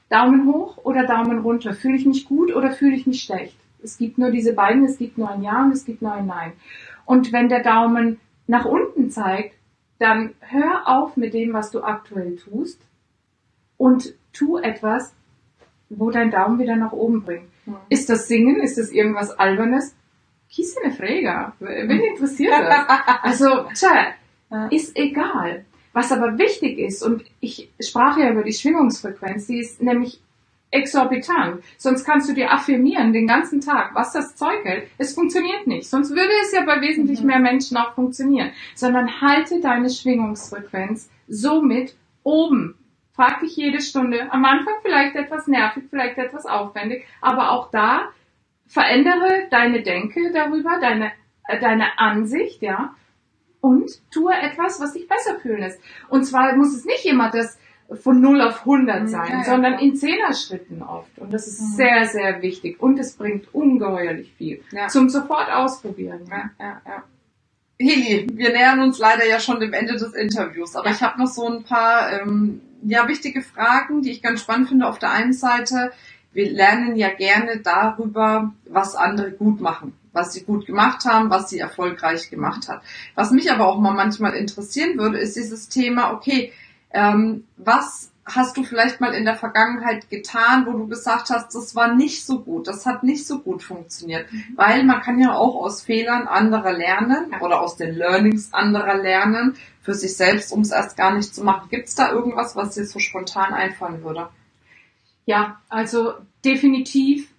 [0.10, 1.74] Daumen hoch oder Daumen runter.
[1.74, 3.58] Fühle ich mich gut oder fühle ich mich schlecht?
[3.82, 6.28] Es gibt nur diese beiden, es gibt nur ein Ja und es gibt nur ein
[6.28, 6.54] Nein.
[7.06, 9.56] Und wenn der Daumen nach unten zeigt,
[10.00, 12.80] dann hör auf mit dem, was du aktuell tust
[13.78, 15.14] und tu etwas,
[15.90, 17.53] wo dein Daumen wieder nach oben bringt.
[17.66, 17.78] Mhm.
[17.90, 18.62] Ist das Singen?
[18.62, 19.96] Ist das irgendwas Albernes?
[20.50, 21.54] Kies eine Frage.
[21.60, 22.86] Wen interessiert das?
[23.24, 24.14] Also, tja,
[24.70, 25.66] ist egal.
[25.94, 30.20] Was aber wichtig ist, und ich sprach ja über die Schwingungsfrequenz, die ist nämlich
[30.74, 31.64] exorbitant.
[31.78, 34.88] Sonst kannst du dir affirmieren den ganzen Tag, was das Zeug hält.
[34.98, 35.88] Es funktioniert nicht.
[35.88, 37.28] Sonst würde es ja bei wesentlich mhm.
[37.28, 38.52] mehr Menschen auch funktionieren.
[38.76, 42.76] Sondern halte deine Schwingungsfrequenz somit oben.
[43.14, 44.32] Frag dich jede Stunde.
[44.32, 48.10] Am Anfang vielleicht etwas nervig, vielleicht etwas aufwendig, aber auch da
[48.66, 51.12] verändere deine Denke darüber, deine,
[51.48, 52.96] äh, deine Ansicht, ja,
[53.62, 55.80] und tue etwas, was dich besser fühlen lässt.
[56.10, 57.58] Und zwar muss es nicht immer das
[58.02, 61.18] von 0 auf 100 sein, ja, ja, sondern in Zehner-Schritten oft.
[61.20, 61.76] Und das ist mhm.
[61.76, 62.82] sehr, sehr wichtig.
[62.82, 64.64] Und es bringt ungeheuerlich viel.
[64.88, 66.22] Zum sofort ausprobieren.
[66.30, 67.04] Ja, ja, ja.
[67.80, 71.28] Heli, wir nähern uns leider ja schon dem Ende des Interviews, aber ich habe noch
[71.28, 74.88] so ein paar ähm, ja, wichtige Fragen, die ich ganz spannend finde.
[74.88, 75.92] Auf der einen Seite,
[76.34, 81.50] wir lernen ja gerne darüber, was andere gut machen was sie gut gemacht haben, was
[81.50, 82.82] sie erfolgreich gemacht hat.
[83.16, 86.54] Was mich aber auch mal manchmal interessieren würde, ist dieses Thema, okay,
[86.92, 91.76] ähm, was hast du vielleicht mal in der Vergangenheit getan, wo du gesagt hast, das
[91.76, 94.32] war nicht so gut, das hat nicht so gut funktioniert.
[94.32, 94.44] Mhm.
[94.56, 97.42] Weil man kann ja auch aus Fehlern anderer lernen ja.
[97.42, 101.44] oder aus den Learnings anderer lernen, für sich selbst, um es erst gar nicht zu
[101.44, 101.68] machen.
[101.70, 104.30] Gibt es da irgendwas, was dir so spontan einfallen würde?
[105.26, 106.14] Ja, also
[106.46, 107.30] definitiv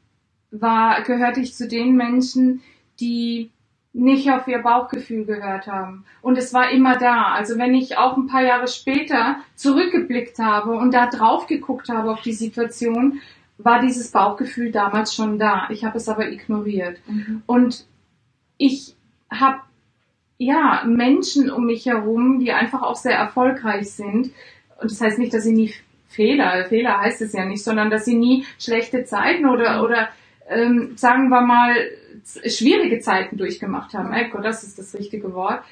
[0.51, 2.63] war, gehörte ich zu den Menschen,
[3.01, 3.51] die
[3.95, 6.05] nicht auf ihr Bauchgefühl gehört haben.
[6.21, 7.27] Und es war immer da.
[7.27, 12.11] Also wenn ich auch ein paar Jahre später zurückgeblickt habe und da drauf geguckt habe
[12.11, 13.21] auf die Situation,
[13.57, 15.69] war dieses Bauchgefühl damals schon da.
[15.71, 16.99] Ich habe es aber ignoriert.
[17.07, 17.43] Mhm.
[17.47, 17.87] Und
[18.59, 18.97] ich
[19.31, 19.61] habe
[20.39, 24.33] ja Menschen um mich herum, die einfach auch sehr erfolgreich sind.
[24.81, 25.73] Und das heißt nicht, dass sie nie
[26.09, 30.09] Fehler, Fehler heißt es ja nicht, sondern dass sie nie schlechte Zeiten oder, oder
[30.49, 31.75] ähm, sagen wir mal,
[32.47, 34.13] schwierige Zeiten durchgemacht haben.
[34.13, 35.63] Echo, das ist das richtige Wort.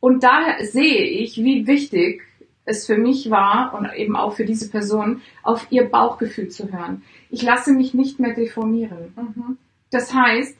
[0.00, 2.22] Und daher sehe ich, wie wichtig
[2.64, 7.02] es für mich war und eben auch für diese Person, auf ihr Bauchgefühl zu hören.
[7.30, 9.14] Ich lasse mich nicht mehr deformieren.
[9.16, 9.58] Mhm.
[9.90, 10.56] Das heißt,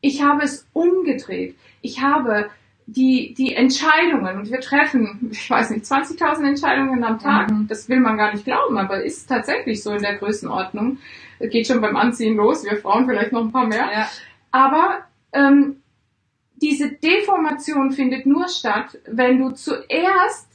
[0.00, 1.56] ich habe es umgedreht.
[1.80, 2.50] Ich habe
[2.86, 7.50] die, die Entscheidungen, und wir treffen, ich weiß nicht, 20.000 Entscheidungen am Tag.
[7.50, 7.66] Mhm.
[7.68, 10.98] Das will man gar nicht glauben, aber ist tatsächlich so in der Größenordnung.
[11.40, 13.88] Geht schon beim Anziehen los, wir Frauen vielleicht noch ein paar mehr.
[13.92, 14.08] Ja.
[14.54, 15.00] Aber
[15.32, 15.82] ähm,
[16.54, 20.48] diese Deformation findet nur statt, wenn du zuerst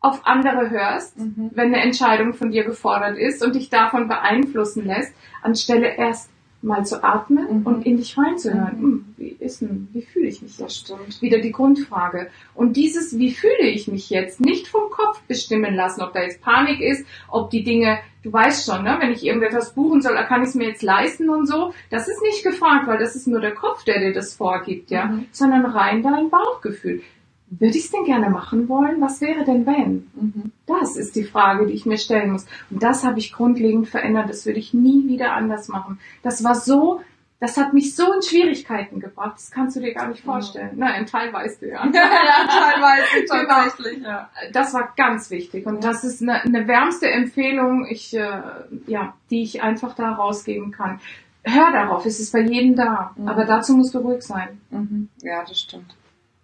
[0.00, 1.52] auf andere hörst, mhm.
[1.54, 6.28] wenn eine Entscheidung von dir gefordert ist und dich davon beeinflussen lässt, anstelle erst
[6.66, 7.66] mal zu atmen mhm.
[7.66, 8.76] und in dich reinzuhören.
[8.76, 8.82] Mhm.
[8.82, 11.22] Hm, wie ist denn, wie fühle ich mich Das stimmt.
[11.22, 12.28] Wieder die Grundfrage.
[12.54, 16.42] Und dieses, wie fühle ich mich jetzt, nicht vom Kopf bestimmen lassen, ob da jetzt
[16.42, 20.42] Panik ist, ob die Dinge, du weißt schon, ne, wenn ich irgendetwas buchen soll, kann
[20.42, 21.72] ich es mir jetzt leisten und so.
[21.90, 25.06] Das ist nicht gefragt, weil das ist nur der Kopf, der dir das vorgibt, ja,
[25.06, 25.26] mhm.
[25.30, 27.02] sondern rein dein Bauchgefühl
[27.48, 29.00] würde ich es denn gerne machen wollen?
[29.00, 30.10] Was wäre denn wenn?
[30.14, 30.52] Mhm.
[30.66, 32.46] Das ist die Frage, die ich mir stellen muss.
[32.70, 34.28] Und das habe ich grundlegend verändert.
[34.28, 36.00] Das würde ich nie wieder anders machen.
[36.22, 37.00] Das war so,
[37.38, 39.34] das hat mich so in Schwierigkeiten gebracht.
[39.36, 40.72] Das kannst du dir gar nicht vorstellen.
[40.72, 40.80] Mhm.
[40.80, 41.86] Nein, teilweise ja.
[41.86, 43.44] ja, teilweise genau.
[43.44, 44.02] tatsächlich.
[44.02, 44.30] Ja.
[44.52, 45.66] Das war ganz wichtig.
[45.66, 48.40] Und das ist eine, eine wärmste Empfehlung, ich, äh,
[48.86, 51.00] ja, die ich einfach da rausgeben kann.
[51.44, 53.12] Hör darauf, es ist bei jedem da.
[53.16, 53.28] Mhm.
[53.28, 54.60] Aber dazu musst du ruhig sein.
[54.70, 55.08] Mhm.
[55.22, 55.94] Ja, das stimmt.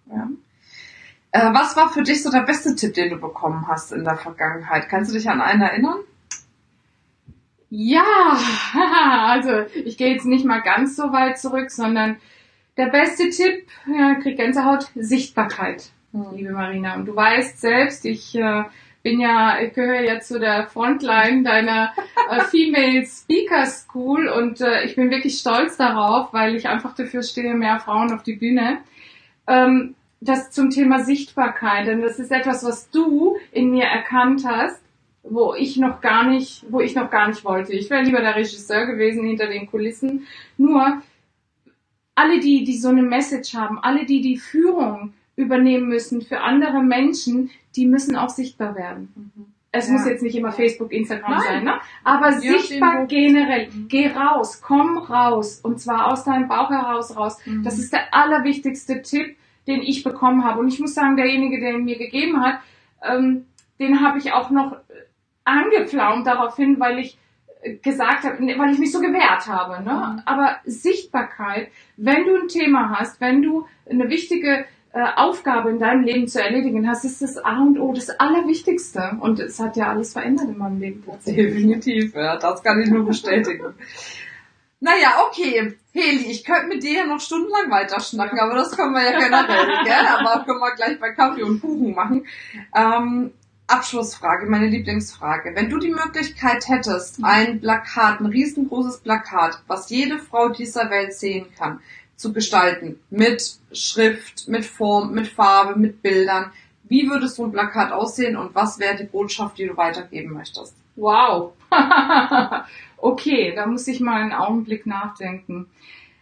[0.09, 0.29] Ja.
[1.33, 4.17] Äh, was war für dich so der beste Tipp, den du bekommen hast in der
[4.17, 4.87] Vergangenheit?
[4.87, 5.97] Kannst du dich an einen erinnern?
[7.71, 8.37] Ja,
[9.27, 12.17] also ich gehe jetzt nicht mal ganz so weit zurück, sondern
[12.77, 16.35] der beste Tipp, ja, krieg Gänsehaut, Sichtbarkeit, hm.
[16.35, 16.95] liebe Marina.
[16.95, 18.65] Und du weißt selbst, ich äh,
[19.01, 21.93] bin ja, ich gehöre ja zu der Frontline deiner
[22.29, 27.23] äh, Female Speaker School und äh, ich bin wirklich stolz darauf, weil ich einfach dafür
[27.23, 28.83] stehe, mehr Frauen auf die Bühne.
[29.47, 34.81] Ähm, das zum Thema Sichtbarkeit, denn das ist etwas, was du in mir erkannt hast,
[35.23, 37.73] wo ich noch gar nicht, wo ich noch gar nicht wollte.
[37.73, 40.27] Ich wäre lieber der Regisseur gewesen hinter den Kulissen.
[40.57, 41.01] Nur
[42.15, 46.83] alle die, die so eine Message haben, alle die die Führung übernehmen müssen für andere
[46.83, 49.11] Menschen, die müssen auch sichtbar werden.
[49.15, 49.45] Mhm.
[49.71, 49.93] es Ja.
[49.93, 51.41] muss jetzt nicht immer Facebook, Instagram Nein.
[51.47, 51.73] sein, ne?
[52.03, 53.69] Aber Je sichtbar generell.
[53.69, 53.87] Mhm.
[53.87, 55.59] Geh raus, komm raus.
[55.63, 57.39] Und zwar aus deinem Bauch heraus raus.
[57.45, 57.63] Mhm.
[57.63, 59.35] Das ist der allerwichtigste Tipp,
[59.67, 60.59] den ich bekommen habe.
[60.59, 62.59] Und ich muss sagen, derjenige, der ihn mir gegeben hat,
[63.03, 63.45] ähm,
[63.79, 64.77] den habe ich auch noch äh,
[65.43, 67.17] angepflaumt daraufhin, weil ich
[67.61, 69.83] äh, gesagt habe, nee, weil ich mich so gewehrt habe.
[69.83, 69.93] Ne?
[69.93, 70.21] Mhm.
[70.25, 76.03] Aber Sichtbarkeit, wenn du ein Thema hast, wenn du eine wichtige äh, Aufgabe in deinem
[76.03, 79.17] Leben zu erledigen hast, ist das A und O das Allerwichtigste.
[79.19, 81.03] Und es hat ja alles verändert in meinem Leben.
[81.25, 83.73] Definitiv, ja, das kann ich nur bestätigen.
[84.83, 85.77] naja, okay.
[85.93, 89.67] Heli, ich könnte mit dir ja noch stundenlang weiterschnacken, aber das können wir ja generell,
[89.85, 90.07] gell?
[90.07, 92.27] Aber können wir gleich bei Kaffee und Kuchen machen.
[92.75, 93.31] Ähm,
[93.67, 95.55] Abschlussfrage, meine Lieblingsfrage.
[95.55, 101.13] Wenn du die Möglichkeit hättest, ein Plakat, ein riesengroßes Plakat, was jede Frau dieser Welt
[101.13, 101.79] sehen kann,
[102.17, 106.51] zu gestalten, mit Schrift, mit Form, mit Farbe, mit Bildern,
[106.89, 110.75] wie würde so ein Plakat aussehen und was wäre die Botschaft, die du weitergeben möchtest?
[110.97, 111.53] Wow.
[113.03, 115.67] okay, da muss ich mal einen Augenblick nachdenken.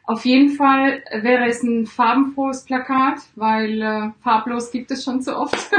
[0.04, 5.38] Auf jeden Fall wäre es ein farbenfrohes Plakat, weil äh, farblos gibt es schon zu
[5.38, 5.56] oft.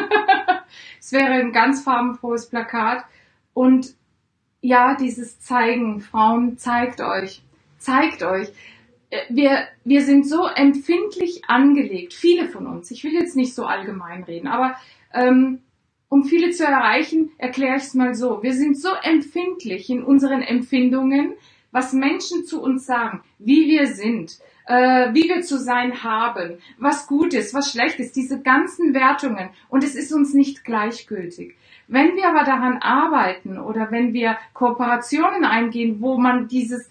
[1.00, 3.04] es wäre ein ganz farbenfrohes Plakat
[3.52, 3.94] und
[4.60, 7.42] ja, dieses Zeigen, Frauen, zeigt euch,
[7.78, 8.48] zeigt euch.
[9.10, 12.92] Äh, Wir, wir sind so empfindlich angelegt, viele von uns.
[12.92, 14.76] Ich will jetzt nicht so allgemein reden, aber
[15.12, 15.62] ähm,
[16.12, 18.42] um viele zu erreichen, erkläre ich es mal so.
[18.42, 21.32] Wir sind so empfindlich in unseren Empfindungen,
[21.70, 27.06] was Menschen zu uns sagen, wie wir sind, äh, wie wir zu sein haben, was
[27.06, 29.48] gut ist, was schlecht ist, diese ganzen Wertungen.
[29.70, 31.56] Und es ist uns nicht gleichgültig.
[31.88, 36.90] Wenn wir aber daran arbeiten oder wenn wir Kooperationen eingehen, wo man dieses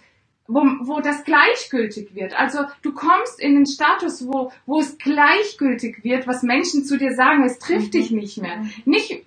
[0.53, 2.37] wo, wo das gleichgültig wird.
[2.37, 7.13] Also du kommst in den Status, wo, wo es gleichgültig wird, was Menschen zu dir
[7.15, 7.91] sagen, es trifft Mhm.
[7.91, 8.65] dich nicht mehr.
[8.85, 9.21] Nicht, äh,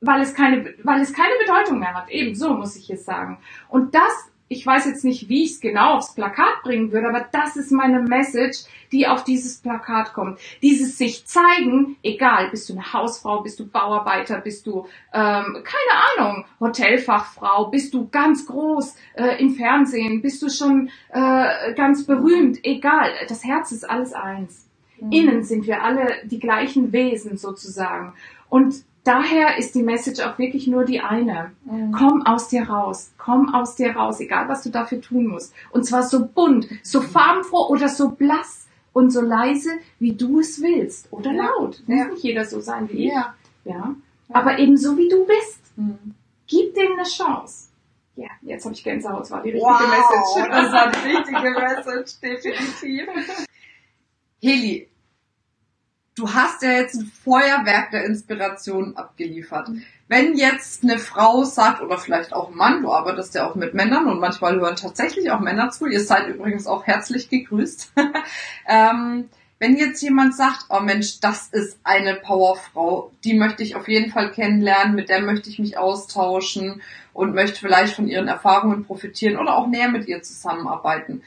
[0.00, 2.10] weil es keine, weil es keine Bedeutung mehr hat.
[2.10, 3.38] Eben so muss ich es sagen.
[3.68, 7.26] Und das, ich weiß jetzt nicht, wie ich es genau aufs Plakat bringen würde, aber
[7.32, 10.38] das ist meine Message, die auf dieses Plakat kommt.
[10.62, 15.94] Dieses sich zeigen, egal, bist du eine Hausfrau, bist du Bauarbeiter, bist du, ähm, keine
[16.18, 22.58] Ahnung, Hotelfachfrau, bist du ganz groß äh, im Fernsehen, bist du schon äh, ganz berühmt,
[22.62, 24.68] egal, das Herz ist alles eins.
[25.10, 28.14] Innen sind wir alle die gleichen Wesen sozusagen.
[28.48, 31.52] Und daher ist die Message auch wirklich nur die eine.
[31.96, 33.12] Komm aus dir raus.
[33.18, 35.54] Komm aus dir raus, egal was du dafür tun musst.
[35.70, 40.60] Und zwar so bunt, so farbenfroh oder so blass und so leise, wie du es
[40.62, 41.08] willst.
[41.12, 41.44] Oder Ja.
[41.46, 41.82] laut.
[41.86, 42.04] Muss Ja.
[42.06, 43.34] nicht jeder so sein wie Ja.
[43.64, 43.72] ich.
[43.72, 43.94] Ja.
[44.30, 45.60] Aber eben so wie du bist.
[45.76, 46.14] Mhm.
[46.46, 47.68] Gib dem eine Chance.
[48.16, 49.22] Ja, jetzt habe ich Gänsehaut.
[49.22, 50.50] Das war die richtige Wow, Message.
[50.50, 53.08] das war die richtige Message, definitiv.
[54.40, 54.88] Heli,
[56.16, 59.68] du hast ja jetzt ein Feuerwerk der Inspiration abgeliefert.
[60.08, 63.74] Wenn jetzt eine Frau sagt, oder vielleicht auch ein Mann, du arbeitest ja auch mit
[63.74, 67.92] Männern und manchmal hören tatsächlich auch Männer zu, ihr seid übrigens auch herzlich gegrüßt.
[68.68, 73.88] ähm, wenn jetzt jemand sagt, oh Mensch, das ist eine Powerfrau, die möchte ich auf
[73.88, 78.84] jeden Fall kennenlernen, mit der möchte ich mich austauschen und möchte vielleicht von ihren Erfahrungen
[78.84, 81.22] profitieren oder auch näher mit ihr zusammenarbeiten.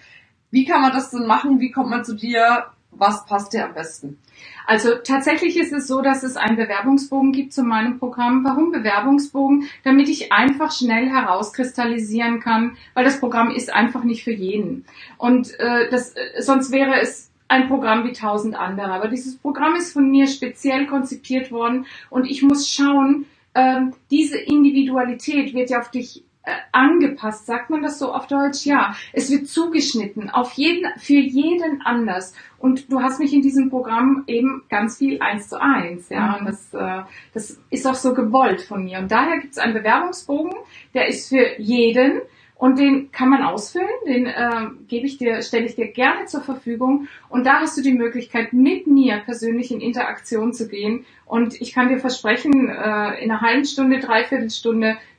[0.51, 1.59] Wie kann man das denn machen?
[1.59, 2.67] Wie kommt man zu dir?
[2.97, 4.19] Was passt dir am besten?
[4.65, 8.43] Also tatsächlich ist es so, dass es einen Bewerbungsbogen gibt zu meinem Programm.
[8.43, 9.69] Warum Bewerbungsbogen?
[9.83, 14.85] Damit ich einfach schnell herauskristallisieren kann, weil das Programm ist einfach nicht für jeden.
[15.17, 18.91] Und äh, das, äh, sonst wäre es ein Programm wie tausend andere.
[18.91, 24.37] Aber dieses Programm ist von mir speziell konzipiert worden und ich muss schauen, ähm, diese
[24.37, 26.23] Individualität wird ja auf dich
[26.71, 28.65] angepasst, sagt man das so auf Deutsch?
[28.65, 32.33] Ja, es wird zugeschnitten, auf jeden, für jeden anders.
[32.59, 36.27] Und du hast mich in diesem Programm eben ganz viel eins zu eins, ja.
[36.27, 36.35] Mhm.
[36.39, 38.99] Und das, äh, das ist auch so gewollt von mir.
[38.99, 40.53] Und daher gibt es einen Bewerbungsbogen,
[40.93, 42.21] der ist für jeden
[42.57, 46.41] und den kann man ausfüllen, den äh, gebe ich dir, stelle ich dir gerne zur
[46.41, 47.07] Verfügung.
[47.29, 51.05] Und da hast du die Möglichkeit, mit mir persönlich in Interaktion zu gehen.
[51.25, 54.49] Und ich kann dir versprechen, äh, in einer halben Stunde, dreiviertel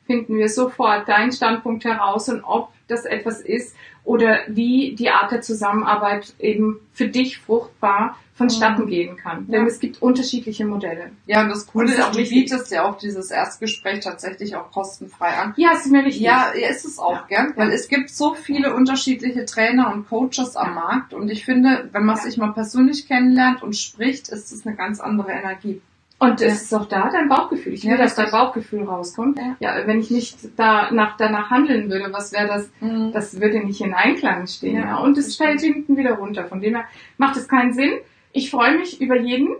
[0.09, 5.31] finden wir sofort deinen Standpunkt heraus und ob das etwas ist oder wie die Art
[5.31, 8.89] der Zusammenarbeit eben für dich fruchtbar vonstatten Mhm.
[8.89, 9.45] gehen kann.
[9.49, 9.59] Ja.
[9.59, 11.11] Denn es gibt unterschiedliche Modelle.
[11.27, 12.45] Ja, und das Coole ist auch du wichtig.
[12.47, 15.53] bietest ja auch dieses Erstgespräch tatsächlich auch kostenfrei an.
[15.59, 16.23] Ja, ist mir wichtig.
[16.23, 17.43] Ja, ja, ist es auch, Ja.
[17.45, 17.53] gell?
[17.57, 20.75] Weil es gibt so viele unterschiedliche Trainer und Coaches am Ja.
[20.75, 22.23] Markt und ich finde, wenn man Ja.
[22.23, 25.83] sich mal persönlich kennenlernt und spricht, ist es eine ganz andere Energie.
[26.21, 27.75] Und es ist auch da dein Bauchgefühl.
[27.75, 28.31] Ich will, Ja, dass dein.
[28.31, 29.39] Bauchgefühl rauskommt.
[29.39, 29.57] Ja.
[29.61, 32.71] Ja, wenn ich nicht danach, danach handeln würde, was wäre das?
[33.13, 34.77] Das würde nicht in Einklang stehen.
[34.83, 36.45] Ja, Und es das fällt hinten wieder runter.
[36.47, 36.85] Von dem her
[37.19, 37.93] macht es keinen Sinn.
[38.33, 39.55] Ich freue mich über jeden.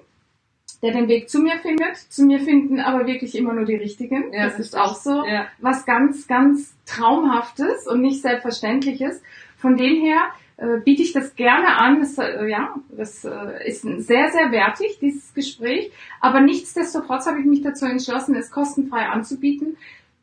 [0.83, 1.97] der den Weg zu mir findet.
[1.97, 4.33] Zu mir finden aber wirklich immer nur die richtigen.
[4.33, 5.25] Ja, das ist auch so
[5.61, 9.23] was ganz, ganz Traumhaftes und nicht Selbstverständliches.
[9.57, 10.21] Von dem her
[10.59, 12.01] äh, biete ich das gerne an.
[12.01, 15.93] Das, äh, ja, das äh, ist sehr, sehr wertig, dieses Gespräch.
[16.21, 19.77] Aber nichtsdestotrotz habe ich mich dazu entschlossen, es kostenfrei anzubieten,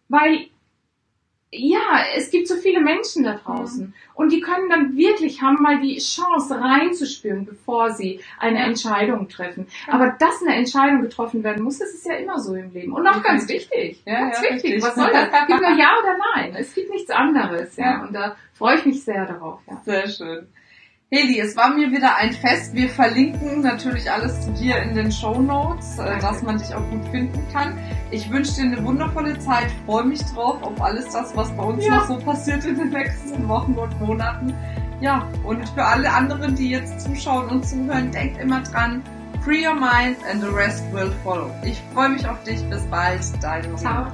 [0.10, 0.48] weil
[1.58, 5.80] ja, es gibt so viele Menschen da draußen und die können dann wirklich haben mal
[5.80, 8.66] die Chance reinzuspüren, bevor sie eine Ja.
[8.66, 9.68] Entscheidung treffen.
[9.88, 12.94] Aber dass eine Entscheidung getroffen werden muss, das ist ja immer so im Leben.
[12.94, 14.02] Und auch ganz wichtig.
[14.06, 14.74] Ja, ganz ja, wichtig.
[14.74, 14.84] richtig.
[14.84, 15.30] Was soll das?
[15.32, 16.56] Es gibt nur Ja oder Nein.
[16.58, 17.76] Es gibt nichts anderes.
[17.78, 17.86] Ja.
[17.86, 18.02] Ja.
[18.04, 19.60] Und da freue ich mich sehr darauf.
[19.68, 19.82] Ja.
[19.86, 20.48] Sehr schön.
[21.12, 22.74] Heli, es war mir wieder ein Fest.
[22.74, 26.90] Wir verlinken natürlich alles zu dir in den Show Notes, äh, dass man dich auch
[26.90, 27.78] gut finden kann.
[28.12, 31.86] Ich wünsche dir eine wundervolle Zeit, freue mich drauf auf alles das, was bei uns
[31.86, 31.98] Ja.
[31.98, 34.54] noch so passiert in den nächsten Wochen und Monaten.
[35.00, 39.04] Ja, und für alle anderen, die jetzt zuschauen und zuhören, denkt immer dran,
[39.44, 41.52] free your mind and the rest will follow.
[41.64, 42.64] Ich freue mich auf dich.
[42.70, 43.22] Bis bald.
[43.42, 43.78] Dein.
[43.78, 44.08] Ciao.